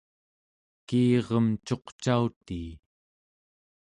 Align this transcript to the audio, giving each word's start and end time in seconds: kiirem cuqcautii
kiirem 0.87 1.47
cuqcautii 1.65 2.71